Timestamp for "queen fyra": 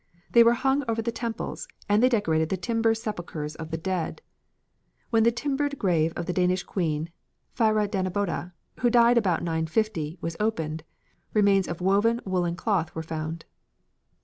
6.63-7.87